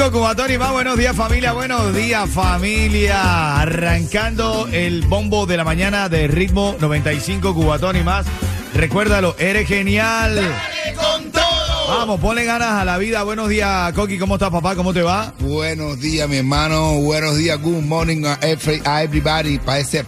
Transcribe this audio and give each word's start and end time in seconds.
95 0.00 0.12
Cubatón 0.18 0.50
y 0.50 0.56
más. 0.56 0.72
Buenos 0.72 0.96
días 0.96 1.14
familia, 1.14 1.52
buenos 1.52 1.94
días 1.94 2.30
familia. 2.30 3.60
Arrancando 3.60 4.66
el 4.72 5.02
bombo 5.02 5.44
de 5.44 5.58
la 5.58 5.64
mañana 5.64 6.08
de 6.08 6.26
Ritmo 6.26 6.74
95 6.80 7.54
Cubatón 7.54 7.96
y 7.96 8.02
más. 8.02 8.24
Recuérdalo, 8.72 9.36
eres 9.38 9.68
genial. 9.68 10.40
con 10.96 11.30
todo! 11.30 11.42
Vamos, 11.88 12.18
ponle 12.18 12.44
ganas 12.46 12.80
a 12.80 12.84
la 12.86 12.96
vida. 12.96 13.22
Buenos 13.24 13.50
días, 13.50 13.92
Coqui. 13.92 14.16
¿Cómo 14.18 14.36
estás, 14.36 14.48
papá? 14.50 14.74
¿Cómo 14.74 14.94
te 14.94 15.02
va? 15.02 15.34
Buenos 15.40 16.00
días, 16.00 16.26
mi 16.30 16.38
hermano. 16.38 16.94
Buenos 17.00 17.36
días, 17.36 17.60
good 17.60 17.82
morning 17.82 18.24
a 18.24 18.38
every- 18.40 18.80
a 18.86 19.02
everybody. 19.02 19.58
Para 19.58 19.80
ese 19.80 20.04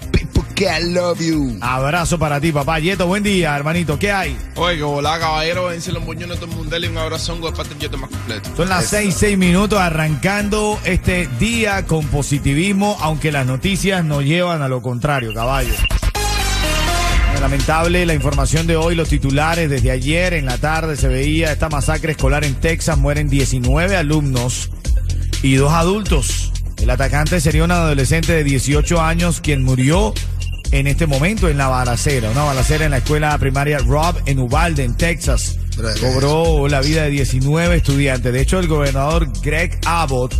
que 0.54 0.64
I 0.64 0.92
love 0.92 1.20
you. 1.20 1.58
Abrazo 1.60 2.18
para 2.18 2.40
ti, 2.40 2.52
papá. 2.52 2.78
Yeto, 2.78 3.06
buen 3.06 3.22
día, 3.22 3.54
hermanito. 3.56 3.98
¿Qué 3.98 4.12
hay? 4.12 4.36
Oye, 4.56 4.76
que 4.76 4.82
volá, 4.82 5.18
caballero, 5.18 5.66
vence 5.66 5.92
los 5.92 6.02
muñones 6.02 6.38
todo 6.38 6.50
el 6.50 6.56
mundo 6.56 6.76
y 6.78 6.86
un 6.86 6.98
abrazo 6.98 7.36
de 7.36 7.52
parte 7.52 7.74
del 7.74 7.78
yote 7.78 7.96
más 7.96 8.10
completo. 8.10 8.50
Son 8.56 8.68
las 8.68 8.86
6, 8.86 9.14
6 9.16 9.38
minutos 9.38 9.78
arrancando 9.78 10.78
este 10.84 11.28
día 11.38 11.86
con 11.86 12.06
positivismo, 12.06 12.96
aunque 13.00 13.32
las 13.32 13.46
noticias 13.46 14.04
nos 14.04 14.24
llevan 14.24 14.62
a 14.62 14.68
lo 14.68 14.82
contrario, 14.82 15.34
caballo. 15.34 15.74
Lamentable 17.42 18.06
la 18.06 18.14
información 18.14 18.68
de 18.68 18.76
hoy, 18.76 18.94
los 18.94 19.08
titulares 19.08 19.68
desde 19.68 19.90
ayer 19.90 20.32
en 20.34 20.46
la 20.46 20.58
tarde 20.58 20.96
se 20.96 21.08
veía 21.08 21.50
esta 21.50 21.68
masacre 21.68 22.12
escolar 22.12 22.44
en 22.44 22.54
Texas, 22.54 22.96
mueren 22.96 23.28
19 23.28 23.96
alumnos 23.96 24.70
y 25.42 25.56
dos 25.56 25.72
adultos. 25.72 26.52
El 26.80 26.88
atacante 26.88 27.40
sería 27.40 27.64
un 27.64 27.72
adolescente 27.72 28.32
de 28.32 28.44
18 28.44 29.00
años 29.02 29.40
quien 29.40 29.64
murió 29.64 30.14
en 30.72 30.86
este 30.86 31.06
momento 31.06 31.48
en 31.48 31.58
la 31.58 31.68
balacera, 31.68 32.30
una 32.30 32.44
balacera 32.44 32.86
en 32.86 32.90
la 32.90 32.98
escuela 32.98 33.36
primaria 33.38 33.78
Rob 33.78 34.16
en 34.24 34.38
Uvalde, 34.38 34.84
en 34.84 34.96
Texas. 34.96 35.58
Cobró 36.00 36.66
la 36.68 36.80
vida 36.80 37.04
de 37.04 37.10
19 37.10 37.76
estudiantes. 37.76 38.32
De 38.32 38.40
hecho, 38.40 38.58
el 38.58 38.68
gobernador 38.68 39.28
Greg 39.42 39.78
Abbott 39.84 40.34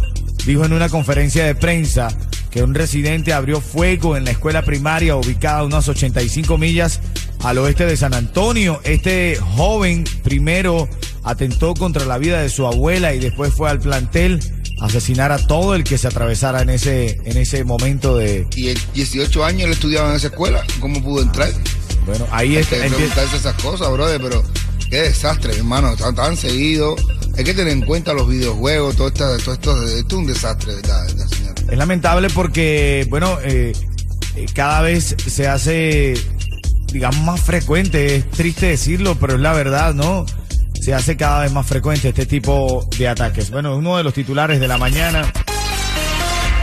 dijo 0.46 0.64
en 0.64 0.72
una 0.72 0.88
conferencia 0.88 1.44
de 1.44 1.54
prensa 1.54 2.08
que 2.50 2.62
un 2.62 2.74
residente 2.74 3.32
abrió 3.32 3.60
fuego 3.60 4.16
en 4.16 4.24
la 4.24 4.32
escuela 4.32 4.62
primaria 4.62 5.16
ubicada 5.16 5.60
a 5.60 5.64
unas 5.64 5.88
85 5.88 6.58
millas 6.58 7.00
al 7.42 7.58
oeste 7.58 7.86
de 7.86 7.96
San 7.96 8.14
Antonio. 8.14 8.80
Este 8.84 9.36
joven 9.36 10.04
primero 10.22 10.88
atentó 11.24 11.74
contra 11.74 12.04
la 12.04 12.18
vida 12.18 12.40
de 12.40 12.48
su 12.48 12.66
abuela 12.66 13.14
y 13.14 13.20
después 13.20 13.52
fue 13.54 13.70
al 13.70 13.80
plantel 13.80 14.40
asesinar 14.82 15.32
a 15.32 15.38
todo 15.38 15.74
el 15.74 15.84
que 15.84 15.96
se 15.96 16.08
atravesara 16.08 16.62
en 16.62 16.70
ese, 16.70 17.20
en 17.24 17.36
ese 17.36 17.64
momento 17.64 18.16
de... 18.16 18.46
Y 18.56 18.68
el 18.68 18.78
18 18.94 19.44
años 19.44 19.62
él 19.62 19.72
estudiaba 19.72 20.10
en 20.10 20.16
esa 20.16 20.28
escuela. 20.28 20.64
¿Cómo 20.80 21.02
pudo 21.02 21.22
entrar? 21.22 21.50
Bueno, 22.06 22.26
ahí 22.32 22.56
Hay 22.56 22.62
está, 22.62 22.80
que 22.80 22.88
preguntarse 22.88 23.36
esas 23.36 23.54
cosas, 23.62 23.90
brother, 23.92 24.20
pero 24.20 24.42
qué 24.90 25.02
desastre, 25.02 25.56
hermano. 25.56 25.94
Tan, 25.96 26.14
tan 26.14 26.36
seguido. 26.36 26.96
Hay 27.36 27.44
que 27.44 27.54
tener 27.54 27.72
en 27.72 27.82
cuenta 27.82 28.12
los 28.12 28.28
videojuegos, 28.28 28.96
todo, 28.96 29.08
esta, 29.08 29.36
todo 29.38 29.52
esto. 29.54 29.86
Esto 29.86 29.98
es 30.08 30.12
un 30.12 30.26
desastre, 30.26 30.74
¿verdad? 30.74 31.06
Es 31.70 31.78
lamentable 31.78 32.28
porque, 32.30 33.06
bueno, 33.08 33.38
eh, 33.42 33.72
eh, 34.36 34.46
cada 34.52 34.82
vez 34.82 35.14
se 35.26 35.46
hace, 35.46 36.14
digamos, 36.92 37.24
más 37.24 37.40
frecuente. 37.40 38.16
Es 38.16 38.30
triste 38.30 38.66
decirlo, 38.66 39.16
pero 39.18 39.34
es 39.34 39.40
la 39.40 39.52
verdad, 39.52 39.94
¿no? 39.94 40.26
Se 40.82 40.92
hace 40.92 41.16
cada 41.16 41.42
vez 41.42 41.52
más 41.52 41.64
frecuente 41.64 42.08
este 42.08 42.26
tipo 42.26 42.84
de 42.98 43.06
ataques. 43.06 43.52
Bueno, 43.52 43.76
uno 43.76 43.96
de 43.98 44.02
los 44.02 44.12
titulares 44.12 44.58
de 44.58 44.66
la 44.66 44.78
mañana. 44.78 45.22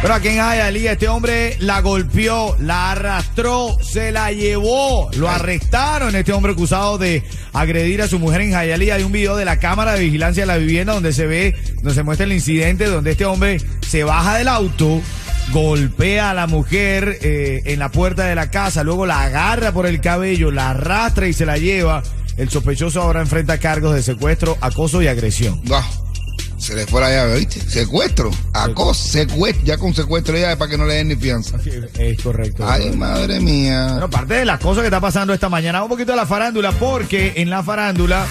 Pero 0.02 0.14
aquí 0.14 0.28
en 0.28 0.36
Hialeah, 0.36 0.92
este 0.92 1.08
hombre 1.08 1.56
la 1.62 1.80
golpeó, 1.80 2.58
la 2.60 2.92
arrastró, 2.92 3.78
se 3.82 4.12
la 4.12 4.34
llevó, 4.34 5.10
lo 5.16 5.30
arrestaron. 5.30 6.18
Este 6.18 6.34
hombre 6.34 6.52
acusado 6.52 6.98
de 6.98 7.24
agredir 7.54 8.02
a 8.02 8.10
su 8.10 8.20
mujer 8.20 8.42
en 8.42 8.50
Hialeah. 8.50 8.96
Hay 8.96 9.04
un 9.04 9.14
video 9.14 9.38
de 9.38 9.46
la 9.46 9.58
cámara 9.58 9.94
de 9.94 10.02
vigilancia 10.02 10.44
de 10.44 10.48
la 10.48 10.58
vivienda 10.58 10.92
donde 10.92 11.14
se 11.14 11.26
ve, 11.26 11.56
donde 11.76 11.94
se 11.94 12.04
muestra 12.04 12.26
el 12.26 12.34
incidente, 12.34 12.88
donde 12.88 13.12
este 13.12 13.24
hombre 13.26 13.62
se 13.88 14.04
baja 14.04 14.38
del 14.38 14.50
auto, 14.50 15.00
golpea 15.54 16.32
a 16.32 16.34
la 16.34 16.46
mujer 16.46 17.20
eh, 17.22 17.62
en 17.64 17.80
la 17.80 17.88
puerta 17.90 18.26
de 18.26 18.36
la 18.36 18.52
casa, 18.52 18.84
luego 18.84 19.06
la 19.06 19.24
agarra 19.24 19.72
por 19.72 19.86
el 19.86 20.02
cabello, 20.02 20.52
la 20.52 20.72
arrastra 20.72 21.26
y 21.30 21.32
se 21.32 21.46
la 21.46 21.58
lleva. 21.58 22.04
El 22.40 22.50
sospechoso 22.50 23.02
ahora 23.02 23.20
enfrenta 23.20 23.58
cargos 23.58 23.94
de 23.94 24.02
secuestro, 24.02 24.58
acoso 24.62 25.02
y 25.02 25.08
agresión. 25.08 25.62
Se 26.58 26.74
le 26.74 26.88
fue 26.88 27.02
la 27.02 27.10
llave, 27.10 27.38
¿viste? 27.38 27.60
Secuestro, 27.60 28.32
acoso, 28.54 29.10
secuestro. 29.10 29.66
Ya 29.66 29.78
con 29.78 29.94
secuestro 29.94 30.38
ya 30.38 30.58
para 30.58 30.72
que 30.72 30.78
no 30.78 30.86
le 30.86 30.94
den 30.94 31.10
ni 31.10 31.18
fianza. 31.18 31.58
Es 31.98 32.22
correcto. 32.22 32.64
Ay, 32.66 32.96
madre 32.96 33.42
mía. 33.42 33.90
Bueno, 33.92 34.10
parte 34.10 34.36
de 34.36 34.46
las 34.46 34.58
cosas 34.62 34.84
que 34.84 34.88
está 34.88 35.02
pasando 35.02 35.34
esta 35.34 35.50
mañana, 35.50 35.84
un 35.84 35.90
poquito 35.90 36.14
de 36.14 36.16
la 36.16 36.26
farándula, 36.26 36.72
porque 36.72 37.34
en 37.36 37.50
la 37.50 37.62
farándula, 37.62 38.26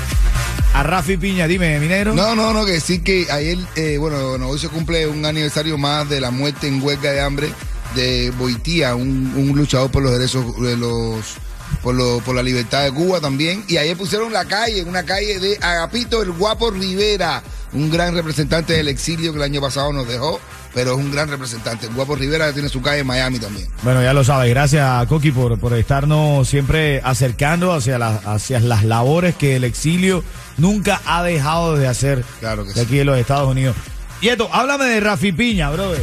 a 0.73 0.83
Rafi 0.83 1.19
Piña, 1.19 1.47
dime, 1.47 1.79
minero. 1.79 2.15
No, 2.15 2.35
no, 2.35 2.55
no, 2.55 2.65
que 2.65 2.73
decir 2.73 3.03
que 3.03 3.31
ayer, 3.31 3.59
eh, 3.77 3.99
bueno, 3.99 4.31
bueno, 4.31 4.49
hoy 4.49 4.59
se 4.59 4.71
cumple 4.71 5.07
un 5.07 5.27
aniversario 5.27 5.77
más 5.77 6.09
de 6.09 6.23
la 6.23 6.31
muerte 6.31 6.67
en 6.67 6.83
huelga 6.83 7.13
de 7.13 7.21
hambre 7.21 7.53
de 7.95 8.33
Boitía, 8.39 8.95
un, 8.95 9.35
un 9.37 9.55
luchador 9.55 9.91
por 9.91 10.03
los 10.03 10.13
derechos 10.13 10.59
de 10.63 10.79
los 10.79 11.37
por, 11.83 11.95
lo- 11.95 12.21
por 12.21 12.35
la 12.35 12.43
libertad 12.43 12.85
de 12.85 12.93
Cuba 12.93 13.21
también. 13.21 13.65
Y 13.69 13.77
ayer 13.77 13.97
pusieron 13.97 14.33
la 14.33 14.45
calle, 14.45 14.83
una 14.85 15.05
calle 15.05 15.39
de 15.39 15.57
Agapito 15.61 16.23
el 16.23 16.33
Guapo 16.33 16.71
Rivera, 16.71 17.43
un 17.73 17.91
gran 17.91 18.15
representante 18.15 18.73
del 18.75 18.89
exilio 18.89 19.33
que 19.33 19.39
el 19.39 19.43
año 19.45 19.61
pasado 19.61 19.93
nos 19.93 20.09
dejó, 20.09 20.41
pero 20.75 20.93
es 20.93 20.97
un 20.99 21.11
gran 21.13 21.29
representante. 21.29 21.87
El 21.87 21.95
Guapo 21.95 22.15
Rivera 22.17 22.53
tiene 22.53 22.69
su 22.69 22.81
calle 22.83 23.01
en 23.01 23.07
Miami 23.07 23.39
también. 23.39 23.69
Bueno, 23.83 24.03
ya 24.03 24.13
lo 24.13 24.25
sabes, 24.25 24.51
gracias 24.51 25.07
Coqui 25.07 25.31
por, 25.33 25.59
por 25.59 25.75
estarnos 25.75 26.49
siempre 26.49 27.01
acercando 27.05 27.73
hacia, 27.73 27.99
las 27.99 28.25
hacia 28.27 28.61
las 28.61 28.85
labores 28.85 29.35
que 29.35 29.57
el 29.57 29.65
exilio 29.65 30.23
nunca 30.57 31.01
ha 31.07 31.23
dejado 31.23 31.77
de 31.77 31.87
hacer 31.89 32.25
Claro 32.41 32.63
que 32.65 32.69
de 32.71 32.75
sí. 32.75 32.81
aquí 32.81 33.01
en 33.01 33.07
los 33.07 33.19
Estados 33.19 33.49
Unidos. 33.51 33.77
Y 34.21 34.29
esto, 34.29 34.49
háblame 34.53 34.87
de 34.87 35.01
Rafi 35.01 35.31
Piña, 35.33 35.71
brother. 35.71 36.03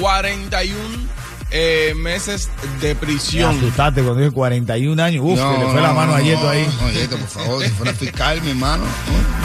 41 0.00 0.38
eh, 1.50 1.94
meses 1.96 2.50
de 2.80 2.88
Me 2.88 2.94
prisión. 2.94 3.56
asustaste 3.56 4.02
cuando 4.02 4.20
dije 4.20 4.32
41 4.32 5.02
años. 5.02 5.24
Uf, 5.26 5.38
que 5.38 5.58
le 5.64 5.70
fue 5.72 5.80
la 5.80 5.92
mano 5.92 6.14
a 6.14 6.20
Yeto 6.20 6.48
ahí. 6.48 6.66
No, 6.80 6.90
Yeto, 6.90 7.16
por 7.16 7.28
favor, 7.28 7.64
si 7.64 7.70
fuera 7.70 7.92
fiscal, 7.94 8.42
mi 8.42 8.50
hermano. 8.50 8.84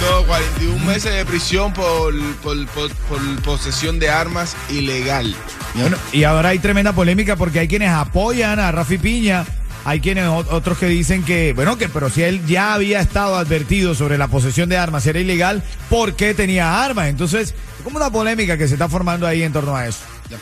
No, 0.02 0.24
41 0.28 0.86
meses 0.86 1.14
de 1.14 1.26
prisión 1.26 1.72
por, 1.74 2.14
por, 2.44 2.66
por- 2.68 2.92
por 2.94 3.42
posesión 3.42 4.00
de 4.00 4.10
armas 4.10 4.56
ilegal. 4.70 5.34
Bueno, 5.76 5.98
y 6.12 6.24
ahora 6.24 6.50
hay 6.50 6.60
tremenda 6.60 6.94
polémica 6.94 7.36
porque 7.36 7.60
hay 7.60 7.68
quienes 7.68 7.90
apoyan 7.90 8.60
a 8.60 8.72
Rafi 8.72 8.98
Piña, 8.98 9.46
hay 9.86 10.02
quienes 10.02 10.28
otros 10.28 10.78
que 10.78 10.86
dicen 10.88 11.24
que, 11.24 11.54
bueno, 11.54 11.78
que 11.78 11.90
pero 11.90 12.10
si 12.10 12.22
él 12.22 12.46
ya 12.46 12.74
había 12.74 13.00
estado 13.00 13.36
advertido 13.38 13.96
sobre 13.96 14.18
la 14.18 14.28
posesión 14.28 14.70
de 14.70 14.78
armas, 14.78 15.06
era 15.08 15.20
ilegal, 15.20 15.64
¿por 15.90 16.16
qué 16.16 16.34
tenía 16.34 16.84
armas? 16.84 17.08
Entonces, 17.08 17.50
es 17.78 17.84
como 17.84 17.98
una 17.98 18.12
polémica 18.12 18.58
que 18.58 18.68
se 18.68 18.74
está 18.76 18.88
formando 18.88 19.26
ahí 19.26 19.42
en 19.42 19.52
torno 19.54 19.76
a 19.76 19.88
eso. 19.88 20.00
Ya, 20.30 20.38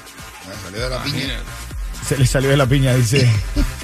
salió 0.64 0.84
de 0.84 0.90
la 0.90 1.04
piña. 1.04 1.18
Imagínate. 1.18 1.46
Se 2.08 2.18
le 2.18 2.26
salió 2.26 2.50
de 2.50 2.58
la 2.58 2.66
piña, 2.66 2.94
dice, 2.96 3.30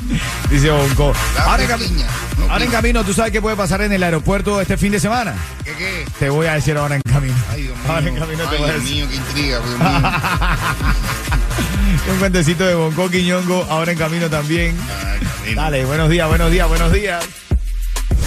dice 0.49 0.71
Bonco. 0.71 1.13
Ahora 1.39 1.63
en, 1.63 1.79
piña, 1.79 2.07
no 2.37 2.43
ahora 2.43 2.55
en 2.55 2.61
piña. 2.61 2.71
camino, 2.71 3.03
¿tú 3.03 3.13
sabes 3.13 3.31
qué 3.31 3.41
puede 3.41 3.55
pasar 3.55 3.81
en 3.81 3.93
el 3.93 4.01
aeropuerto 4.03 4.59
este 4.59 4.75
fin 4.75 4.91
de 4.91 4.99
semana? 4.99 5.35
¿Qué 5.63 5.73
qué? 5.75 6.05
Te 6.17 6.29
voy 6.29 6.47
a 6.47 6.53
decir 6.53 6.75
ahora 6.77 6.95
en 6.95 7.01
camino. 7.03 7.35
Ay, 7.51 7.61
Dios 7.63 7.77
mío. 7.77 7.85
Ahora 7.93 8.09
en 8.09 8.15
camino 8.17 8.43
te 8.45 8.57
voy 8.57 8.69
a 8.69 8.73
Dios 8.73 8.81
decir. 8.83 8.95
mío, 8.95 9.07
qué 9.09 9.15
intriga, 9.15 9.59
Dios 9.59 9.79
mío. 9.79 10.11
Un 12.11 12.19
cuentecito 12.19 12.65
de 12.65 12.73
Bonco 12.75 13.09
Quiñongo, 13.09 13.65
ahora 13.69 13.91
en 13.91 13.97
camino 13.97 14.29
también. 14.29 14.75
Ay, 15.05 15.19
camino. 15.19 15.61
Dale, 15.61 15.85
buenos 15.85 16.09
días, 16.09 16.27
buenos 16.27 16.51
días, 16.51 16.67
buenos 16.67 16.91
días. 16.91 17.23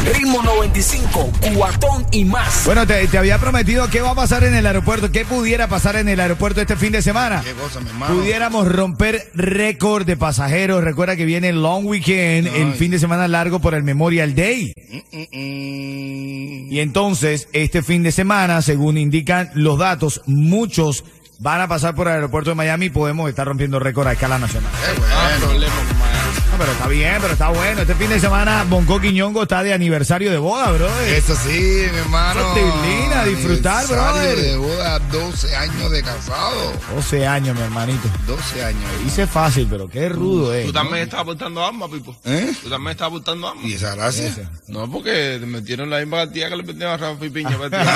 Ritmo 0.05 0.43
95, 0.43 1.31
cuatón 1.55 2.07
y 2.11 2.25
más. 2.25 2.65
Bueno, 2.65 2.87
te, 2.87 3.07
te 3.07 3.19
había 3.19 3.39
prometido 3.39 3.89
qué 3.91 4.01
va 4.01 4.11
a 4.11 4.15
pasar 4.15 4.45
en 4.45 4.55
el 4.55 4.67
aeropuerto, 4.67 5.13
qué 5.13 5.25
pudiera 5.25 5.69
pasar 5.69 5.97
en 5.97 6.09
el 6.09 6.19
aeropuerto 6.21 6.61
este 6.61 6.77
fin 6.77 6.93
de 6.93 7.03
semana. 7.03 7.43
Qué 7.45 7.53
cosa, 7.53 7.81
mi 7.81 7.89
hermano. 7.91 8.15
Pudiéramos 8.15 8.67
romper 8.71 9.31
récord 9.35 10.07
de 10.07 10.17
pasajeros. 10.17 10.83
Recuerda 10.83 11.17
que 11.17 11.25
viene 11.27 11.51
el 11.51 11.63
long 11.63 11.85
weekend, 11.87 12.47
el 12.49 12.73
fin 12.75 12.91
de 12.91 12.99
semana 12.99 13.29
largo 13.29 13.61
por 13.61 13.75
el 13.75 13.83
Memorial 13.83 14.35
Day. 14.35 14.73
Mm, 14.91 15.17
mm, 15.17 15.27
mm. 15.33 16.73
Y 16.73 16.81
entonces, 16.81 17.49
este 17.53 17.83
fin 17.83 18.03
de 18.03 18.13
semana, 18.13 18.63
según 18.63 18.97
indican 18.99 19.51
los 19.55 19.79
datos, 19.79 20.23
muchos 20.27 21.05
van 21.39 21.61
a 21.61 21.69
pasar 21.69 21.95
por 21.95 22.07
el 22.09 22.15
aeropuerto 22.15 22.51
de 22.51 22.57
Miami 22.57 22.87
y 22.87 22.91
podemos 22.91 23.29
estar 23.29 23.47
rompiendo 23.47 23.79
récord 23.79 24.07
a 24.09 24.13
escala 24.13 24.39
nacional. 24.39 24.71
Qué 24.73 25.03
Ah, 25.13 25.29
bueno. 25.39 25.47
problema 25.47 25.75
Miami. 25.99 26.20
Pero 26.61 26.73
está 26.73 26.89
bien, 26.89 27.17
pero 27.23 27.33
está 27.33 27.49
bueno. 27.49 27.81
Este 27.81 27.95
fin 27.95 28.11
de 28.11 28.21
semana 28.21 28.65
Bonco 28.69 29.01
Quiñongo 29.01 29.45
está 29.45 29.63
de 29.63 29.73
aniversario 29.73 30.31
de 30.31 30.37
boda, 30.37 30.71
bro. 30.73 30.89
Eso 31.07 31.35
sí, 31.35 31.87
mi 31.91 31.99
hermano. 31.99 32.39
Eso 32.39 32.53
te 32.53 32.61
inclina 32.61 33.21
a 33.23 33.25
disfrutar, 33.25 33.87
brother. 33.89 34.37
de 34.37 34.57
boda, 34.57 34.99
12 34.99 35.57
años 35.57 35.91
de 35.91 36.03
casado. 36.03 36.73
12 36.95 37.27
años, 37.27 37.57
mi 37.57 37.63
hermanito. 37.63 38.07
12 38.27 38.63
años. 38.63 38.83
Dice 39.03 39.27
fácil, 39.27 39.69
pero 39.71 39.89
qué 39.89 40.11
rudo 40.11 40.53
es. 40.53 40.67
Tú 40.67 40.73
también 40.75 41.05
estás 41.05 41.21
aportando 41.21 41.65
armas, 41.65 41.89
Pipo. 41.89 42.15
¿Eh? 42.27 42.53
Tú 42.63 42.69
también 42.69 42.91
estás 42.91 43.07
aportando 43.09 43.49
armas. 43.49 43.65
¿Y 43.65 43.73
esa 43.73 43.95
gracia? 43.95 44.51
No, 44.69 44.91
porque 44.91 45.39
te 45.41 45.47
metieron 45.47 45.89
la 45.89 46.01
misma 46.01 46.19
cantidad 46.19 46.51
que 46.51 46.57
le 46.57 46.63
metieron 46.63 46.93
a 46.93 46.97
Rafa 46.99 47.25
y 47.25 47.31
Piña. 47.31 47.57
para 47.57 47.71
ti. 47.71 47.91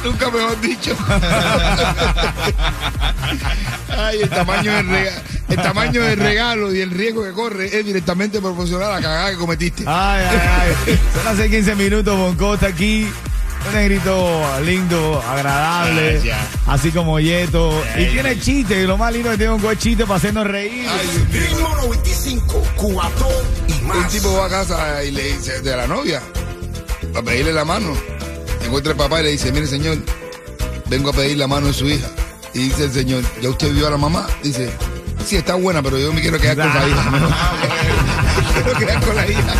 Nunca 0.04 0.30
mejor 0.30 0.60
dicho. 0.60 0.94
Ay, 3.96 4.20
el 4.22 4.28
tamaño 4.28 4.74
del 4.74 4.88
regalo, 4.88 5.20
el 5.52 5.62
tamaño 5.62 6.02
del 6.02 6.18
regalo 6.18 6.74
y 6.74 6.80
el 6.80 6.90
riesgo 6.90 7.22
que 7.24 7.32
corre 7.32 7.66
es 7.78 7.84
directamente 7.84 8.40
proporcional 8.40 8.90
a 8.92 8.94
la 8.96 9.00
cagada 9.00 9.30
que 9.30 9.36
cometiste. 9.36 9.84
Ay, 9.86 10.24
ay, 10.30 10.38
ay. 10.86 11.00
Son 11.14 11.24
las 11.24 11.36
6:15 11.38 11.76
minutos, 11.76 12.16
Bonco 12.18 12.54
está 12.54 12.66
aquí. 12.68 13.08
Un 13.64 13.74
negrito 13.74 14.42
lindo, 14.64 15.22
agradable, 15.24 16.20
Ay, 16.24 16.32
así 16.66 16.90
como 16.90 17.20
Yeto. 17.20 17.70
Y 17.96 18.06
tiene 18.06 18.40
chiste, 18.40 18.82
y 18.82 18.86
lo 18.88 18.98
más 18.98 19.12
lindo 19.12 19.30
que 19.30 19.36
tiene 19.36 19.52
Bonco 19.52 19.70
es 19.70 19.78
chiste 19.78 20.02
para 20.04 20.16
hacernos 20.16 20.46
reír. 20.48 20.84
Ritmo 21.30 21.68
95, 21.82 22.62
cuatón 22.74 23.28
y 23.68 23.72
Un 23.72 23.86
más. 23.86 24.08
tipo 24.10 24.32
va 24.36 24.46
a 24.46 24.48
casa 24.48 25.04
y 25.04 25.12
le 25.12 25.22
dice 25.34 25.60
de 25.60 25.76
la 25.76 25.86
novia 25.86 26.20
a 27.14 27.22
pedirle 27.22 27.52
la 27.52 27.64
mano. 27.64 27.92
Encuentra 28.64 28.92
el 28.92 28.98
papá 28.98 29.20
y 29.20 29.24
le 29.24 29.30
dice, 29.30 29.52
mire 29.52 29.68
señor, 29.68 29.96
vengo 30.86 31.10
a 31.10 31.12
pedir 31.12 31.36
la 31.38 31.46
mano 31.46 31.68
de 31.68 31.72
su 31.72 31.88
hija. 31.88 32.08
Y 32.54 32.64
dice 32.64 32.84
el 32.86 32.92
señor, 32.92 33.22
¿ya 33.40 33.48
usted 33.48 33.72
vio 33.72 33.86
a 33.86 33.90
la 33.90 33.96
mamá? 33.96 34.26
Dice, 34.42 34.70
sí, 35.24 35.36
está 35.36 35.54
buena, 35.54 35.82
pero 35.82 35.98
yo 35.98 36.12
me 36.12 36.20
quiero 36.20 36.38
quedar 36.38 36.56
con 36.56 36.68
la 36.68 36.88
hija. 36.88 37.10
Me 37.10 37.18
quiero 38.62 38.78
quedar 38.78 39.04
con 39.04 39.16
la 39.16 39.26
hija. 39.26 39.54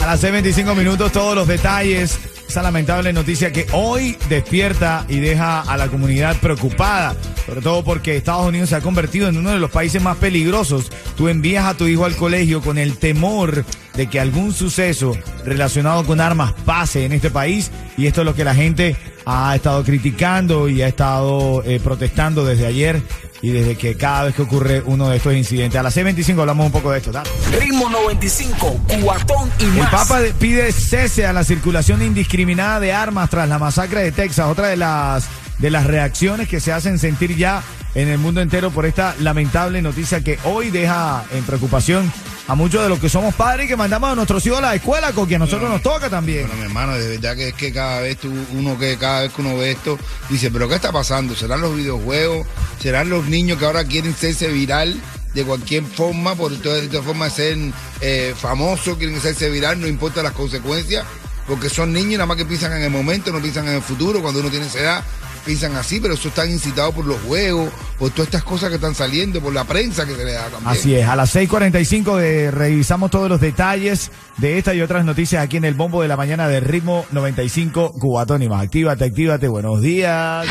A 0.00 0.06
las 0.06 0.24
6:25 0.24 0.74
minutos, 0.76 1.12
todos 1.12 1.34
los 1.34 1.46
detalles. 1.46 2.18
Esa 2.48 2.62
lamentable 2.62 3.14
noticia 3.14 3.50
que 3.50 3.66
hoy 3.72 4.18
despierta 4.28 5.06
y 5.08 5.20
deja 5.20 5.62
a 5.62 5.76
la 5.78 5.88
comunidad 5.88 6.36
preocupada. 6.36 7.16
Sobre 7.46 7.62
todo 7.62 7.82
porque 7.82 8.16
Estados 8.16 8.46
Unidos 8.46 8.68
se 8.68 8.76
ha 8.76 8.82
convertido 8.82 9.28
en 9.28 9.38
uno 9.38 9.52
de 9.52 9.58
los 9.58 9.70
países 9.70 10.02
más 10.02 10.18
peligrosos. 10.18 10.90
Tú 11.16 11.28
envías 11.28 11.64
a 11.64 11.74
tu 11.74 11.86
hijo 11.86 12.04
al 12.04 12.14
colegio 12.14 12.60
con 12.60 12.76
el 12.76 12.98
temor 12.98 13.64
de 13.94 14.06
que 14.06 14.20
algún 14.20 14.52
suceso 14.52 15.16
relacionado 15.46 16.04
con 16.04 16.20
armas 16.20 16.52
pase 16.66 17.06
en 17.06 17.12
este 17.12 17.30
país. 17.30 17.70
Y 17.96 18.06
esto 18.06 18.20
es 18.20 18.26
lo 18.26 18.34
que 18.34 18.44
la 18.44 18.54
gente 18.54 18.96
ha 19.24 19.56
estado 19.56 19.82
criticando 19.82 20.68
y 20.68 20.82
ha 20.82 20.88
estado 20.88 21.62
eh, 21.64 21.80
protestando 21.82 22.44
desde 22.44 22.66
ayer 22.66 23.00
y 23.42 23.50
desde 23.50 23.76
que 23.76 23.96
cada 23.96 24.24
vez 24.24 24.34
que 24.36 24.42
ocurre 24.42 24.82
uno 24.86 25.08
de 25.08 25.16
estos 25.16 25.34
incidentes. 25.34 25.78
A 25.78 25.82
las 25.82 25.96
6.25 25.96 26.40
hablamos 26.40 26.64
un 26.66 26.72
poco 26.72 26.92
de 26.92 26.98
esto. 26.98 27.10
dale. 27.12 27.28
Ritmo 27.60 27.90
95, 27.90 28.80
cuatón 29.02 29.50
y 29.58 29.64
El 29.64 29.70
más. 29.72 29.90
Papa 29.90 30.20
de- 30.20 30.32
pide 30.32 30.70
cese 30.72 31.26
a 31.26 31.32
la 31.32 31.42
circulación 31.44 32.00
indiscriminada 32.02 32.78
de 32.80 32.92
armas 32.92 33.28
tras 33.30 33.48
la 33.48 33.58
masacre 33.58 34.02
de 34.04 34.12
Texas, 34.12 34.46
otra 34.48 34.68
de 34.68 34.76
las 34.76 35.26
de 35.58 35.70
las 35.70 35.86
reacciones 35.86 36.48
que 36.48 36.58
se 36.60 36.72
hacen 36.72 36.98
sentir 36.98 37.36
ya 37.36 37.62
en 37.94 38.08
el 38.08 38.18
mundo 38.18 38.40
entero 38.40 38.70
por 38.70 38.86
esta 38.86 39.14
lamentable 39.20 39.82
noticia 39.82 40.22
que 40.22 40.38
hoy 40.44 40.70
deja 40.70 41.24
en 41.32 41.44
preocupación 41.44 42.10
a 42.48 42.54
muchos 42.54 42.82
de 42.82 42.88
los 42.88 42.98
que 42.98 43.08
somos 43.08 43.34
padres 43.34 43.66
y 43.66 43.68
que 43.68 43.76
mandamos 43.76 44.10
a 44.10 44.14
nuestros 44.14 44.44
hijos 44.46 44.58
a 44.58 44.62
la 44.62 44.74
escuela, 44.74 45.12
con 45.12 45.28
que 45.28 45.36
a 45.36 45.38
nosotros 45.38 45.70
nos 45.70 45.82
toca 45.82 46.10
también. 46.10 46.46
Bueno, 46.46 46.60
mi 46.60 46.64
hermano, 46.64 46.98
de 46.98 47.08
verdad 47.08 47.36
que 47.36 47.48
es 47.48 47.54
que 47.54 47.72
cada 47.72 48.00
vez 48.00 48.18
tú, 48.18 48.32
uno 48.52 48.78
que 48.78 48.96
cada 48.96 49.22
vez 49.22 49.32
que 49.32 49.40
uno 49.42 49.56
ve 49.56 49.72
esto, 49.72 49.98
dice, 50.28 50.50
pero 50.50 50.68
¿qué 50.68 50.74
está 50.74 50.90
pasando? 50.90 51.34
¿Serán 51.34 51.60
los 51.60 51.76
videojuegos? 51.76 52.46
¿Serán 52.80 53.10
los 53.10 53.26
niños 53.26 53.58
que 53.58 53.64
ahora 53.64 53.84
quieren 53.84 54.12
hacerse 54.12 54.48
viral 54.48 55.00
de 55.34 55.44
cualquier 55.44 55.84
forma, 55.84 56.34
por 56.34 56.54
toda 56.60 56.78
esta 56.78 57.02
forma 57.02 57.26
de 57.26 57.30
ser 57.30 57.58
eh, 58.00 58.34
famosos, 58.36 58.98
quieren 58.98 59.16
hacerse 59.16 59.48
viral, 59.48 59.80
no 59.80 59.86
importa 59.86 60.22
las 60.22 60.32
consecuencias? 60.32 61.04
Porque 61.46 61.68
son 61.68 61.92
niños 61.92 62.12
nada 62.12 62.26
más 62.26 62.36
que 62.36 62.44
piensan 62.44 62.72
en 62.72 62.82
el 62.82 62.90
momento, 62.90 63.32
no 63.32 63.40
piensan 63.40 63.68
en 63.68 63.74
el 63.74 63.82
futuro, 63.82 64.20
cuando 64.20 64.40
uno 64.40 64.50
tiene 64.50 64.66
esa 64.66 64.80
edad. 64.80 65.04
Piensan 65.44 65.74
así, 65.76 65.98
pero 65.98 66.14
eso 66.14 66.28
están 66.28 66.50
incitados 66.50 66.94
por 66.94 67.04
los 67.04 67.20
juegos, 67.22 67.72
por 67.98 68.10
todas 68.10 68.28
estas 68.28 68.44
cosas 68.44 68.68
que 68.68 68.76
están 68.76 68.94
saliendo, 68.94 69.40
por 69.40 69.52
la 69.52 69.64
prensa 69.64 70.06
que 70.06 70.14
se 70.14 70.24
le 70.24 70.32
da 70.32 70.48
también. 70.48 70.68
Así 70.68 70.94
es, 70.94 71.08
a 71.08 71.16
las 71.16 71.34
6.45 71.34 72.16
de, 72.16 72.50
revisamos 72.52 73.10
todos 73.10 73.28
los 73.28 73.40
detalles 73.40 74.12
de 74.38 74.58
esta 74.58 74.72
y 74.72 74.80
otras 74.80 75.04
noticias 75.04 75.42
aquí 75.42 75.56
en 75.56 75.64
el 75.64 75.74
bombo 75.74 76.00
de 76.00 76.08
la 76.08 76.16
mañana 76.16 76.46
de 76.46 76.60
ritmo 76.60 77.06
95 77.10 77.92
Cubatón 77.98 78.42
y 78.42 78.48
más. 78.48 78.62
Actívate, 78.62 79.04
actívate, 79.04 79.48
buenos 79.48 79.80
días. 79.80 80.46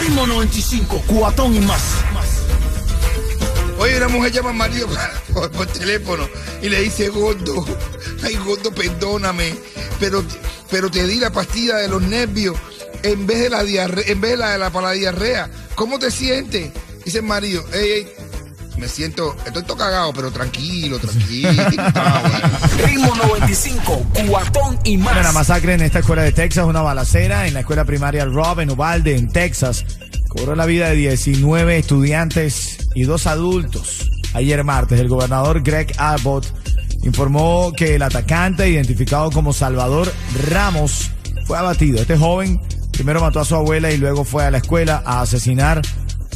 Ritmo 0.00 0.26
95, 0.26 1.02
cuatón 1.06 1.54
y 1.54 1.60
más. 1.60 2.02
Oye, 3.78 3.96
una 3.96 4.08
mujer 4.08 4.32
llama 4.32 4.50
al 4.50 4.56
marido 4.56 4.88
por, 5.32 5.50
por 5.50 5.66
teléfono 5.66 6.28
y 6.62 6.68
le 6.68 6.80
dice, 6.80 7.08
gordo, 7.08 7.64
ay, 8.22 8.36
gordo, 8.36 8.72
perdóname, 8.72 9.54
pero, 10.00 10.24
pero 10.70 10.90
te 10.90 11.06
di 11.06 11.18
la 11.18 11.30
pastilla 11.30 11.76
de 11.76 11.88
los 11.88 12.02
nervios 12.02 12.56
en 13.04 13.26
vez 13.26 13.38
de 13.38 13.50
la 13.50 13.62
diarrea, 13.62 14.04
en 14.08 14.20
vez 14.20 14.32
de 14.32 14.36
la, 14.38 14.50
de 14.50 14.58
la 14.58 14.70
para 14.70 14.88
la 14.88 14.92
diarrea. 14.94 15.50
¿Cómo 15.74 15.98
te 15.98 16.10
sientes? 16.10 16.72
Dice 17.04 17.18
el 17.18 17.24
marido, 17.24 17.62
ey, 17.72 17.90
ey, 17.90 18.06
me 18.78 18.88
siento, 18.88 19.36
estoy 19.46 19.62
todo 19.62 19.76
cagado, 19.76 20.12
pero 20.14 20.32
tranquilo, 20.32 20.98
tranquilo. 20.98 21.50
Ah. 21.96 22.68
Ritmo 22.86 23.14
95, 23.14 24.06
cuatón 24.28 24.78
y 24.84 24.96
más. 24.96 25.32
masacre 25.32 25.74
en 25.74 25.82
esta 25.82 26.00
escuela 26.00 26.22
de 26.22 26.32
Texas, 26.32 26.64
una 26.66 26.82
balacera 26.82 27.46
en 27.46 27.54
la 27.54 27.60
escuela 27.60 27.84
primaria 27.84 28.24
Rob 28.24 28.60
en 28.60 28.70
Uvalde, 28.70 29.16
en 29.16 29.28
Texas, 29.28 29.84
cobró 30.28 30.54
la 30.56 30.66
vida 30.66 30.88
de 30.88 30.96
19 30.96 31.78
estudiantes 31.78 32.78
y 32.94 33.04
dos 33.04 33.26
adultos. 33.26 34.10
Ayer 34.32 34.64
martes, 34.64 34.98
el 34.98 35.08
gobernador 35.08 35.62
Greg 35.62 35.92
Abbott 35.98 36.46
informó 37.02 37.72
que 37.76 37.94
el 37.94 38.02
atacante, 38.02 38.68
identificado 38.68 39.30
como 39.30 39.52
Salvador 39.52 40.12
Ramos, 40.50 41.10
fue 41.46 41.58
abatido. 41.58 42.00
Este 42.00 42.16
joven 42.16 42.60
primero 42.94 43.20
mató 43.20 43.40
a 43.40 43.44
su 43.44 43.54
abuela 43.54 43.90
y 43.90 43.98
luego 43.98 44.24
fue 44.24 44.44
a 44.44 44.50
la 44.50 44.58
escuela 44.58 45.02
a 45.04 45.20
asesinar 45.20 45.82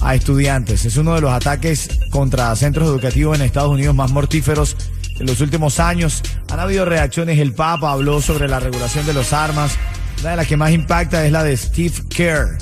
a 0.01 0.15
estudiantes. 0.15 0.85
Es 0.85 0.97
uno 0.97 1.15
de 1.15 1.21
los 1.21 1.33
ataques 1.33 1.89
contra 2.11 2.55
centros 2.57 2.89
educativos 2.89 3.39
en 3.39 3.45
Estados 3.45 3.71
Unidos 3.71 3.95
más 3.95 4.11
mortíferos 4.11 4.77
en 5.19 5.27
los 5.27 5.41
últimos 5.41 5.81
años. 5.81 6.23
Han 6.51 6.61
habido 6.61 6.85
reacciones. 6.85 7.39
El 7.39 7.55
Papa 7.55 7.93
habló 7.93 8.21
sobre 8.21 8.49
la 8.49 8.61
regulación 8.61 9.07
de 9.07 9.15
los 9.15 9.33
armas. 9.33 9.73
Una 10.21 10.31
de 10.31 10.37
las 10.37 10.47
que 10.47 10.57
más 10.57 10.73
impacta 10.73 11.25
es 11.25 11.33
la 11.33 11.45
de 11.45 11.57
Steve 11.57 11.95
Kerr, 12.09 12.59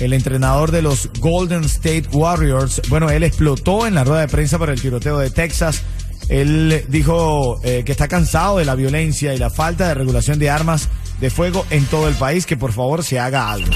el 0.00 0.12
entrenador 0.14 0.70
de 0.70 0.82
los 0.82 1.10
Golden 1.20 1.64
State 1.64 2.08
Warriors. 2.12 2.80
Bueno, 2.88 3.10
él 3.10 3.22
explotó 3.22 3.86
en 3.86 3.94
la 3.94 4.04
rueda 4.04 4.22
de 4.22 4.28
prensa 4.28 4.58
por 4.58 4.70
el 4.70 4.80
tiroteo 4.80 5.18
de 5.18 5.30
Texas. 5.30 5.82
Él 6.28 6.84
dijo 6.88 7.60
eh, 7.64 7.82
que 7.84 7.92
está 7.92 8.08
cansado 8.08 8.58
de 8.58 8.64
la 8.64 8.74
violencia 8.74 9.34
y 9.34 9.38
la 9.38 9.50
falta 9.50 9.88
de 9.88 9.94
regulación 9.94 10.38
de 10.38 10.50
armas 10.50 10.88
de 11.20 11.30
fuego 11.30 11.64
en 11.70 11.84
todo 11.86 12.08
el 12.08 12.14
país, 12.14 12.46
que 12.46 12.56
por 12.56 12.72
favor 12.72 13.04
se 13.04 13.18
haga 13.18 13.50
algo. 13.50 13.70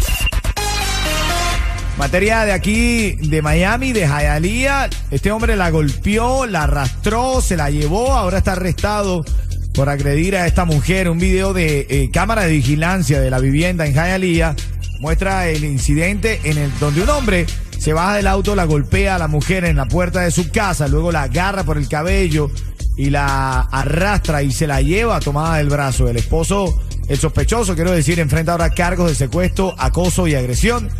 Materia 1.99 2.45
de 2.45 2.53
aquí, 2.53 3.17
de 3.17 3.43
Miami, 3.43 3.93
de 3.93 4.07
Hialeah. 4.07 4.89
Este 5.11 5.33
hombre 5.33 5.57
la 5.57 5.71
golpeó, 5.71 6.47
la 6.47 6.63
arrastró, 6.63 7.41
se 7.41 7.57
la 7.57 7.71
llevó, 7.71 8.13
ahora 8.13 8.39
está 8.39 8.53
arrestado 8.53 9.25
por 9.75 9.89
agredir 9.89 10.37
a 10.37 10.47
esta 10.47 10.65
mujer. 10.65 11.11
Un 11.11 11.19
video 11.19 11.53
de 11.53 11.87
eh, 11.91 12.09
cámara 12.13 12.43
de 12.43 12.53
vigilancia 12.53 13.21
de 13.21 13.31
la 13.31 13.41
vivienda 13.41 13.85
en 13.85 13.95
Hialeah 13.95 14.55
muestra 15.01 15.49
el 15.49 15.65
incidente 15.65 16.41
en 16.45 16.59
el 16.59 16.71
donde 16.79 17.03
un 17.03 17.09
hombre 17.11 17.47
se 17.79 17.93
baja 17.93 18.17
del 18.17 18.27
auto, 18.27 18.55
la 18.55 18.65
golpea 18.65 19.15
a 19.15 19.19
la 19.19 19.29
mujer 19.29 19.65
en 19.65 19.77
la 19.77 19.87
puerta 19.87 20.21
de 20.21 20.31
su 20.31 20.51
casa, 20.51 20.89
luego 20.89 21.13
la 21.13 21.23
agarra 21.23 21.65
por 21.65 21.79
el 21.79 21.89
cabello 21.89 22.51
y 22.97 23.11
la 23.11 23.61
arrastra 23.61 24.43
y 24.43 24.51
se 24.53 24.67
la 24.67 24.81
lleva 24.83 25.21
tomada 25.21 25.57
del 25.59 25.69
brazo. 25.69 26.09
El 26.09 26.17
esposo, 26.17 26.81
el 27.09 27.19
sospechoso, 27.19 27.75
quiero 27.75 27.93
decir, 27.93 28.19
enfrenta 28.21 28.53
ahora 28.53 28.71
cargos 28.71 29.09
de 29.11 29.15
secuestro, 29.15 29.75
acoso 29.79 30.27
y 30.27 30.35
agresión. 30.35 30.91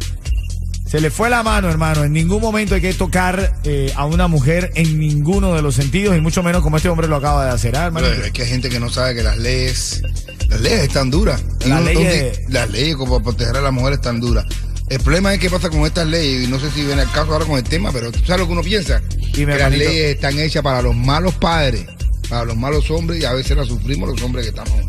Se 0.87 1.01
le 1.03 1.11
fue 1.11 1.29
la 1.29 1.43
mano, 1.43 1.69
hermano. 1.69 2.03
En 2.05 2.15
ningún 2.15 2.41
momento 2.41 2.75
hay 2.75 2.81
que 2.81 2.95
tocar 2.95 3.61
eh, 3.65 3.93
a 3.95 4.07
una 4.07 4.27
mujer 4.27 4.71
en 4.75 4.99
ninguno 4.99 5.55
de 5.55 5.61
los 5.61 5.75
sentidos, 5.75 6.17
y 6.17 6.21
mucho 6.23 6.43
menos 6.43 6.63
como 6.63 6.79
este 6.79 6.89
hombre 6.89 7.09
lo 7.09 7.17
acaba 7.17 7.45
de 7.45 7.51
hacer, 7.51 7.77
¿ah, 7.77 7.87
hermano. 7.87 8.07
Pero 8.11 8.25
es 8.25 8.31
que 8.33 8.43
hay 8.43 8.49
gente 8.49 8.71
que 8.71 8.81
no 8.81 8.89
sabe 8.89 9.15
que 9.15 9.23
las 9.23 9.37
leyes, 9.37 10.01
las 10.49 10.61
leyes 10.63 10.81
están 10.85 11.11
duras. 11.11 11.43
Las 11.67 11.83
leyes- 11.85 12.41
las 12.49 12.71
leyes 12.71 12.97
como 12.97 13.13
para 13.23 13.25
proteger 13.25 13.57
a 13.57 13.61
las 13.61 13.73
mujeres 13.73 13.99
están 13.99 14.19
duras. 14.19 14.47
El 14.91 15.01
problema 15.01 15.35
es 15.35 15.41
qué 15.41 15.51
pasa 15.51 15.69
con 15.69 15.81
estas 15.81 16.07
leyes, 16.07 16.49
y 16.49 16.51
no 16.51 16.59
sé 16.59 16.71
si 16.71 16.83
viene 16.83 17.03
el 17.03 17.11
caso 17.11 17.33
ahora 17.33 17.45
con 17.45 17.59
el 17.59 17.65
tema, 17.65 17.93
pero 17.93 18.11
¿tú 18.11 18.21
sabes 18.21 18.41
lo 18.41 18.47
que 18.47 18.53
uno 18.53 18.63
piensa? 18.63 19.03
Dime, 19.35 19.53
que 19.53 19.59
las 19.59 19.73
leyes 19.73 20.15
están 20.15 20.39
hechas 20.39 20.63
para 20.63 20.81
los 20.81 20.97
malos 20.97 21.35
padres, 21.35 21.85
para 22.29 22.45
los 22.45 22.57
malos 22.57 22.91
hombres, 22.91 23.21
y 23.21 23.25
a 23.25 23.33
veces 23.35 23.57
las 23.57 23.69
sufrimos 23.69 24.09
los 24.09 24.23
hombres 24.23 24.47
que 24.47 24.49
estamos. 24.51 24.87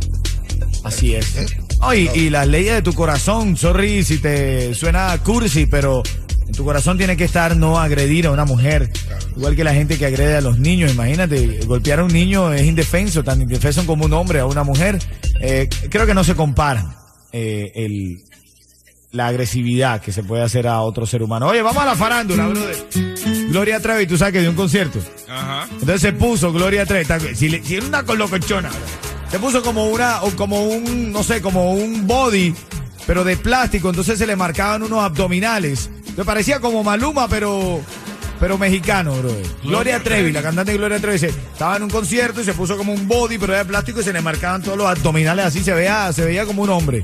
Así 0.83 1.15
es. 1.15 1.35
¿eh? 1.35 1.45
Y, 1.95 2.19
y 2.19 2.29
las 2.29 2.47
leyes 2.47 2.75
de 2.75 2.81
tu 2.81 2.93
corazón, 2.93 3.57
sorry 3.57 4.03
si 4.03 4.19
te 4.19 4.73
suena 4.73 5.17
cursi, 5.23 5.65
pero 5.65 6.01
en 6.47 6.53
tu 6.53 6.63
corazón 6.63 6.97
tiene 6.97 7.15
que 7.15 7.25
estar 7.25 7.55
no 7.55 7.79
agredir 7.79 8.27
a 8.27 8.31
una 8.31 8.45
mujer. 8.45 8.89
Igual 9.35 9.55
que 9.55 9.63
la 9.63 9.73
gente 9.73 9.97
que 9.97 10.05
agrede 10.05 10.35
a 10.35 10.41
los 10.41 10.57
niños. 10.57 10.91
Imagínate, 10.91 11.59
golpear 11.65 11.99
a 11.99 12.03
un 12.03 12.11
niño 12.11 12.51
es 12.53 12.63
indefenso, 12.63 13.23
tan 13.23 13.41
indefenso 13.41 13.85
como 13.85 14.05
un 14.05 14.13
hombre 14.13 14.39
a 14.39 14.45
una 14.45 14.63
mujer. 14.63 14.99
Eh, 15.41 15.69
creo 15.89 16.05
que 16.05 16.13
no 16.13 16.23
se 16.23 16.35
comparan 16.35 16.95
eh, 17.31 17.71
el, 17.75 18.23
la 19.11 19.27
agresividad 19.27 20.01
que 20.01 20.11
se 20.11 20.23
puede 20.23 20.43
hacer 20.43 20.67
a 20.67 20.81
otro 20.81 21.05
ser 21.05 21.23
humano. 21.23 21.47
Oye, 21.47 21.61
vamos 21.61 21.81
a 21.81 21.85
la 21.85 21.95
farándula, 21.95 22.47
brother. 22.47 22.75
Gloria 23.49 23.79
Trevi, 23.79 24.05
tú 24.05 24.17
sabes 24.17 24.33
que 24.33 24.41
dio 24.41 24.51
un 24.51 24.55
concierto. 24.55 24.99
Ajá. 25.27 25.67
Entonces 25.71 26.01
se 26.01 26.13
puso 26.13 26.51
Gloria 26.53 26.85
Trevi. 26.85 27.05
Si, 27.35 27.49
le- 27.49 27.63
si 27.63 27.75
era 27.75 27.85
una 27.87 28.03
colocochona, 28.03 28.69
se 29.31 29.39
puso 29.39 29.63
como 29.63 29.87
una, 29.87 30.21
o 30.21 30.31
como 30.35 30.63
un, 30.67 31.11
no 31.11 31.23
sé, 31.23 31.41
como 31.41 31.73
un 31.73 32.05
body, 32.05 32.53
pero 33.07 33.23
de 33.23 33.37
plástico. 33.37 33.89
Entonces 33.89 34.19
se 34.19 34.27
le 34.27 34.35
marcaban 34.35 34.83
unos 34.83 34.99
abdominales. 35.03 35.89
Me 36.15 36.23
parecía 36.23 36.59
como 36.59 36.83
Maluma, 36.83 37.27
pero, 37.27 37.81
pero 38.39 38.59
mexicano, 38.59 39.13
bro. 39.15 39.31
Gloria 39.63 40.03
Trevi, 40.03 40.31
la 40.31 40.43
cantante 40.43 40.75
Gloria 40.77 40.99
Trevi, 40.99 41.25
estaba 41.25 41.77
en 41.77 41.83
un 41.83 41.89
concierto 41.89 42.41
y 42.41 42.43
se 42.43 42.53
puso 42.53 42.77
como 42.77 42.93
un 42.93 43.07
body, 43.07 43.39
pero 43.39 43.53
era 43.53 43.63
de 43.63 43.69
plástico 43.69 44.01
y 44.01 44.03
se 44.03 44.13
le 44.13 44.21
marcaban 44.21 44.61
todos 44.61 44.77
los 44.77 44.85
abdominales 44.87 45.45
así. 45.45 45.63
Se 45.63 45.73
veía, 45.73 46.13
se 46.13 46.23
veía 46.25 46.45
como 46.45 46.61
un 46.61 46.69
hombre. 46.69 47.03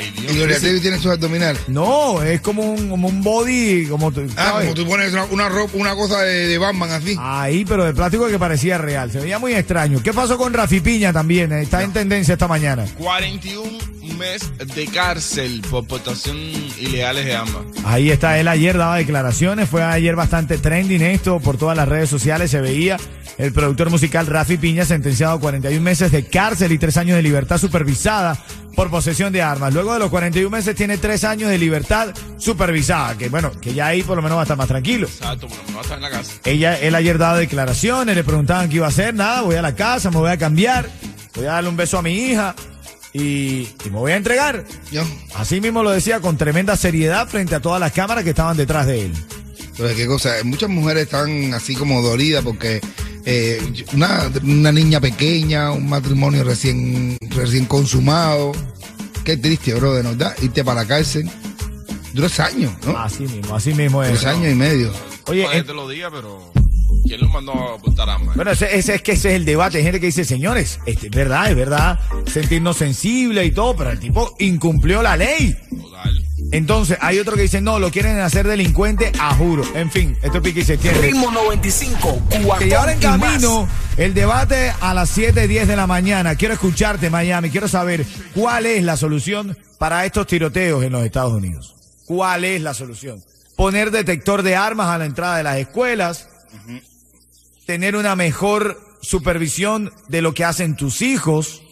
Ay, 0.00 0.14
Y. 0.16 0.34
Gloria 0.34 0.58
Trevi 0.58 0.80
tiene 0.80 0.96
sus 0.98 1.12
abdominales. 1.12 1.68
No, 1.68 2.22
es 2.22 2.40
como 2.40 2.62
un, 2.62 2.88
como 2.88 3.08
un 3.08 3.22
body, 3.22 3.86
como 3.86 4.10
tú. 4.12 4.26
Ah, 4.36 4.50
¿sabes? 4.50 4.68
como 4.68 4.74
tú 4.74 4.86
pones 4.86 5.12
una, 5.12 5.24
una 5.24 5.48
ropa, 5.48 5.72
una 5.74 5.94
cosa 5.94 6.22
de, 6.22 6.48
de 6.48 6.58
Batman 6.58 6.90
así. 6.90 7.16
Ahí, 7.18 7.64
pero 7.64 7.84
de 7.84 7.92
plástico 7.92 8.28
que 8.28 8.38
parecía 8.38 8.78
real. 8.78 9.10
Se 9.10 9.20
veía 9.20 9.38
muy 9.38 9.54
extraño. 9.54 10.02
¿Qué 10.02 10.12
pasó 10.12 10.38
con 10.38 10.52
Rafi 10.52 10.80
Piña 10.80 11.12
también? 11.12 11.52
Está 11.52 11.82
en 11.82 11.92
tendencia 11.92 12.32
esta 12.32 12.48
mañana. 12.48 12.84
41 12.98 13.90
meses 14.16 14.50
de 14.74 14.86
cárcel 14.86 15.62
por 15.70 15.86
portación 15.86 16.36
ilegales 16.78 17.24
de 17.24 17.34
armas. 17.34 17.62
Ahí 17.84 18.10
está, 18.10 18.38
él 18.38 18.48
ayer 18.48 18.76
daba 18.76 18.96
declaraciones, 18.96 19.68
fue 19.68 19.82
ayer 19.82 20.16
bastante 20.16 20.58
trending 20.58 21.02
esto 21.02 21.40
por 21.40 21.56
todas 21.56 21.76
las 21.76 21.88
redes 21.88 22.10
sociales, 22.10 22.50
se 22.50 22.60
veía 22.60 22.96
el 23.38 23.52
productor 23.52 23.88
musical 23.88 24.26
Rafi 24.26 24.58
Piña 24.58 24.84
sentenciado 24.84 25.34
a 25.34 25.40
41 25.40 25.80
meses 25.80 26.12
de 26.12 26.26
cárcel 26.26 26.72
y 26.72 26.78
3 26.78 26.96
años 26.98 27.16
de 27.16 27.22
libertad 27.22 27.56
supervisada 27.58 28.36
por 28.74 28.90
posesión 28.90 29.32
de 29.32 29.42
armas. 29.42 29.72
Luego 29.72 29.92
de 29.92 29.98
los 29.98 30.10
41 30.10 30.50
meses 30.50 30.74
tiene 30.74 30.98
3 30.98 31.24
años 31.24 31.50
de 31.50 31.58
libertad 31.58 32.14
supervisada, 32.38 33.16
que 33.16 33.28
bueno, 33.28 33.50
que 33.60 33.74
ya 33.74 33.86
ahí 33.86 34.02
por 34.02 34.16
lo 34.16 34.22
menos 34.22 34.36
va 34.36 34.42
a 34.42 34.44
estar 34.44 34.56
más 34.56 34.68
tranquilo. 34.68 35.06
Exacto, 35.06 35.48
pero 35.48 35.62
no 35.68 35.74
va 35.74 35.80
a 35.80 35.82
estar 35.82 35.96
en 35.98 36.02
la 36.02 36.10
casa. 36.10 36.32
Ella, 36.44 36.78
él 36.78 36.94
ayer 36.94 37.18
daba 37.18 37.38
declaraciones, 37.38 38.16
le 38.16 38.24
preguntaban 38.24 38.68
qué 38.68 38.76
iba 38.76 38.86
a 38.86 38.90
hacer, 38.90 39.14
nada, 39.14 39.42
voy 39.42 39.56
a 39.56 39.62
la 39.62 39.74
casa, 39.74 40.10
me 40.10 40.18
voy 40.18 40.30
a 40.30 40.38
cambiar, 40.38 40.88
voy 41.34 41.46
a 41.46 41.52
darle 41.52 41.70
un 41.70 41.76
beso 41.76 41.98
a 41.98 42.02
mi 42.02 42.14
hija 42.14 42.54
y, 43.12 43.68
y 43.84 43.90
me 43.90 43.98
voy 43.98 44.12
a 44.12 44.16
entregar. 44.16 44.64
Yo. 44.90 45.02
Así 45.34 45.60
mismo 45.60 45.82
lo 45.82 45.90
decía 45.90 46.20
con 46.20 46.36
tremenda 46.36 46.76
seriedad 46.76 47.28
frente 47.28 47.54
a 47.54 47.60
todas 47.60 47.80
las 47.80 47.92
cámaras 47.92 48.24
que 48.24 48.30
estaban 48.30 48.56
detrás 48.56 48.86
de 48.86 49.06
él. 49.06 49.12
Pero 49.76 49.94
qué 49.96 50.06
cosa, 50.06 50.34
muchas 50.44 50.68
mujeres 50.68 51.04
están 51.04 51.54
así 51.54 51.74
como 51.74 52.02
dolidas 52.02 52.44
porque 52.44 52.80
eh, 53.24 53.60
una, 53.92 54.30
una 54.42 54.72
niña 54.72 55.00
pequeña, 55.00 55.70
un 55.72 55.88
matrimonio 55.88 56.44
recién, 56.44 57.16
recién 57.30 57.66
consumado. 57.66 58.52
Qué 59.24 59.36
triste, 59.36 59.74
bro, 59.74 59.94
de 59.94 60.02
verdad. 60.02 60.34
Irte 60.42 60.64
para 60.64 60.82
la 60.82 60.88
cárcel. 60.88 61.28
Tres 62.14 62.40
años, 62.40 62.72
¿no? 62.86 62.98
Así 62.98 63.22
mismo, 63.24 63.54
así 63.54 63.74
mismo 63.74 64.02
es. 64.02 64.10
Tres 64.10 64.24
años 64.24 64.52
y 64.52 64.54
medio. 64.54 64.92
Oye, 65.26 65.42
Para 65.44 65.54
que 65.54 65.60
eh, 65.60 65.64
te 65.64 65.74
lo 65.74 65.88
diga, 65.88 66.10
pero 66.10 66.52
¿quién 67.06 67.20
lo 67.20 67.28
mandó 67.28 67.52
a 67.52 67.78
portar 67.78 68.10
armas? 68.10 68.34
bueno, 68.34 68.50
ese, 68.50 68.76
ese 68.76 68.96
es 68.96 69.02
que 69.02 69.12
ese 69.12 69.28
es 69.30 69.34
el 69.36 69.44
debate. 69.44 69.78
Hay 69.78 69.84
gente 69.84 70.00
que 70.00 70.06
dice, 70.06 70.24
señores, 70.24 70.80
este, 70.86 71.06
es 71.06 71.12
verdad, 71.12 71.50
es 71.50 71.56
verdad, 71.56 72.00
sentirnos 72.26 72.78
sensibles 72.78 73.46
y 73.46 73.52
todo, 73.52 73.76
pero 73.76 73.90
el 73.90 74.00
tipo 74.00 74.34
incumplió 74.40 75.02
la 75.02 75.16
ley. 75.16 75.54
Total. 75.80 76.19
Entonces, 76.52 76.98
hay 77.00 77.18
otro 77.18 77.36
que 77.36 77.42
dice, 77.42 77.60
no, 77.60 77.78
lo 77.78 77.90
quieren 77.90 78.18
hacer 78.18 78.46
delincuente 78.46 79.12
a 79.20 79.34
juro. 79.34 79.62
En 79.74 79.90
fin, 79.90 80.16
esto 80.20 80.38
es 80.38 80.42
pique 80.42 80.60
y 80.60 80.64
se 80.64 80.74
extiende. 80.74 81.00
Ritmo 81.00 81.30
95, 81.30 82.22
cuatón 82.44 82.68
Y 82.68 82.72
ahora 82.72 82.92
en 82.92 83.00
camino, 83.00 83.68
el 83.96 84.14
debate 84.14 84.72
a 84.80 84.92
las 84.92 85.16
7.10 85.16 85.66
de 85.66 85.76
la 85.76 85.86
mañana. 85.86 86.34
Quiero 86.34 86.54
escucharte, 86.54 87.08
Miami. 87.08 87.50
Quiero 87.50 87.68
saber 87.68 88.04
cuál 88.34 88.66
es 88.66 88.82
la 88.82 88.96
solución 88.96 89.56
para 89.78 90.04
estos 90.04 90.26
tiroteos 90.26 90.82
en 90.82 90.92
los 90.92 91.04
Estados 91.04 91.32
Unidos. 91.32 91.76
¿Cuál 92.04 92.44
es 92.44 92.60
la 92.60 92.74
solución? 92.74 93.22
Poner 93.54 93.92
detector 93.92 94.42
de 94.42 94.56
armas 94.56 94.88
a 94.88 94.98
la 94.98 95.04
entrada 95.04 95.36
de 95.36 95.44
las 95.44 95.58
escuelas. 95.58 96.28
Tener 97.64 97.94
una 97.94 98.16
mejor 98.16 98.80
supervisión 99.00 99.92
de 100.08 100.20
lo 100.20 100.34
que 100.34 100.44
hacen 100.44 100.76
tus 100.76 101.00
hijos. 101.02 101.62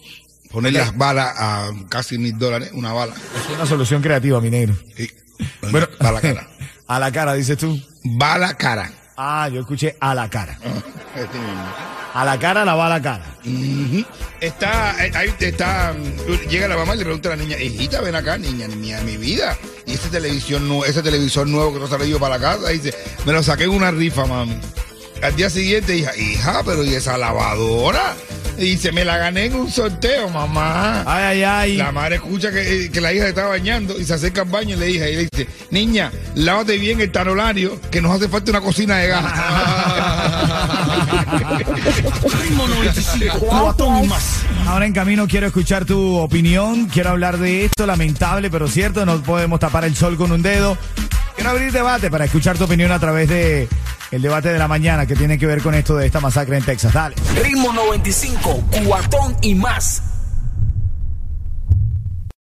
Poner 0.51 0.73
las 0.73 0.97
balas 0.97 1.33
a 1.37 1.71
casi 1.89 2.17
mil 2.17 2.37
dólares, 2.37 2.71
una 2.73 2.91
bala. 2.91 3.13
Es 3.13 3.55
una 3.55 3.65
solución 3.65 4.01
creativa, 4.01 4.41
mi 4.41 4.49
negro. 4.49 4.75
Sí. 4.95 5.09
Bueno, 5.71 5.87
bala 6.01 6.19
cara. 6.19 6.49
a 6.87 6.99
la 6.99 7.11
cara, 7.11 7.33
dices 7.33 7.57
tú. 7.57 7.79
Bala 8.03 8.55
cara. 8.55 8.91
Ah, 9.15 9.47
yo 9.47 9.61
escuché 9.61 9.95
a 9.99 10.13
la 10.13 10.29
cara. 10.29 10.57
Este. 11.15 11.37
A 12.13 12.25
la 12.25 12.39
cara, 12.39 12.65
la 12.65 12.75
va 12.75 12.87
a 12.87 12.89
la 12.89 13.01
cara. 13.01 13.25
Está, 14.41 15.05
eh, 15.05 15.11
ahí 15.15 15.33
está, 15.39 15.93
llega 16.49 16.67
la 16.67 16.75
mamá 16.75 16.95
y 16.95 16.99
le 16.99 17.03
pregunta 17.03 17.29
a 17.31 17.35
la 17.35 17.43
niña, 17.43 17.57
hijita, 17.57 18.01
ven 18.01 18.15
acá, 18.15 18.37
niña, 18.37 18.67
niña, 18.67 18.99
mi 19.01 19.17
vida. 19.17 19.57
Y 19.85 19.93
ese 19.93 20.09
televisión, 20.09 20.69
ese 20.87 21.03
televisor 21.03 21.47
nuevo 21.47 21.73
que 21.73 21.83
ha 21.83 21.97
traído 21.97 22.19
para 22.19 22.37
la 22.37 22.41
casa, 22.41 22.69
dice, 22.69 22.93
me 23.25 23.33
lo 23.33 23.43
saqué 23.43 23.65
en 23.65 23.71
una 23.71 23.91
rifa, 23.91 24.25
mami. 24.25 24.59
Al 25.21 25.35
día 25.35 25.49
siguiente, 25.49 25.97
hija, 25.97 26.15
hija, 26.17 26.61
pero 26.65 26.83
¿y 26.83 26.95
esa 26.95 27.17
lavadora? 27.17 28.15
Y 28.59 28.71
dice, 28.71 28.91
me 28.91 29.05
la 29.05 29.17
gané 29.17 29.45
en 29.45 29.55
un 29.55 29.71
sorteo, 29.71 30.29
mamá. 30.29 31.03
Ay, 31.07 31.23
ay, 31.23 31.43
ay. 31.43 31.77
La 31.77 31.93
madre 31.93 32.15
escucha 32.15 32.51
que, 32.51 32.85
eh, 32.85 32.91
que 32.91 32.99
la 32.99 33.13
hija 33.13 33.23
se 33.23 33.29
está 33.29 33.47
bañando 33.47 33.97
y 33.97 34.03
se 34.03 34.13
acerca 34.13 34.41
al 34.41 34.49
baño 34.49 34.75
y 34.75 34.79
le, 34.79 34.91
hija, 34.91 35.07
y 35.07 35.15
le 35.15 35.29
dice, 35.31 35.47
niña, 35.71 36.11
lávate 36.35 36.77
bien 36.77 36.99
el 36.99 37.09
tanolario, 37.09 37.79
que 37.89 38.01
nos 38.01 38.17
hace 38.17 38.27
falta 38.27 38.51
una 38.51 38.59
cocina 38.59 38.97
de 38.97 39.07
gas. 39.07 39.23
Ritmo 42.43 42.67
95, 42.67 43.37
cuatón 43.39 44.03
y 44.03 44.07
más. 44.07 44.41
Ahora 44.67 44.85
en 44.85 44.93
camino 44.93 45.25
quiero 45.25 45.47
escuchar 45.47 45.85
tu 45.85 46.17
opinión, 46.17 46.87
quiero 46.87 47.11
hablar 47.11 47.37
de 47.37 47.63
esto, 47.63 47.85
lamentable 47.85 48.49
pero 48.49 48.67
cierto, 48.67 49.05
no 49.05 49.21
podemos 49.21 49.61
tapar 49.61 49.85
el 49.85 49.95
sol 49.95 50.17
con 50.17 50.33
un 50.33 50.41
dedo. 50.41 50.77
Quiero 51.35 51.51
abrir 51.51 51.71
debate 51.71 52.11
para 52.11 52.25
escuchar 52.25 52.57
tu 52.57 52.65
opinión 52.65 52.91
a 52.91 52.99
través 52.99 53.29
de 53.29 53.69
el 54.11 54.21
debate 54.21 54.49
de 54.49 54.59
la 54.59 54.67
mañana 54.67 55.05
que 55.05 55.15
tiene 55.15 55.37
que 55.37 55.45
ver 55.45 55.61
con 55.61 55.75
esto 55.75 55.95
de 55.95 56.05
esta 56.05 56.19
masacre 56.19 56.57
en 56.57 56.63
Texas. 56.63 56.93
Dale. 56.93 57.15
Ritmo 57.41 57.71
95, 57.73 58.63
cuatón 58.85 59.35
y 59.41 59.55
más. 59.55 60.01